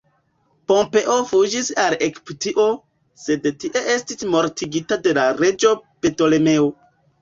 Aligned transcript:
Pompeo 0.71 1.17
fuĝis 1.31 1.69
al 1.83 1.97
Egiptio, 2.07 2.67
sed 3.27 3.49
tie 3.63 3.87
estis 3.99 4.29
mortigita 4.35 5.03
de 5.07 5.19
la 5.23 5.31
reĝo 5.45 5.81
Ptolemeo. 5.89 6.79